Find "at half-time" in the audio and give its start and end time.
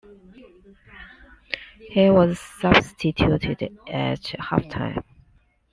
3.87-5.03